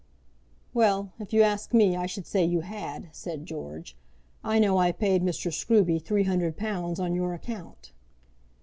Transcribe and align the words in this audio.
"Well; 0.73 1.11
if 1.19 1.31
you 1.31 1.43
ask 1.43 1.75
me 1.75 1.95
I 1.95 2.07
should 2.07 2.25
say 2.25 2.43
you 2.43 2.61
had," 2.61 3.09
said 3.11 3.45
George. 3.45 3.95
"I 4.43 4.57
know 4.57 4.79
I 4.79 4.91
paid 4.91 5.21
Mr. 5.21 5.53
Scruby 5.53 5.99
three 6.01 6.23
hundred 6.23 6.57
pounds 6.57 6.99
on 6.99 7.13
your 7.13 7.35
account." 7.35 7.91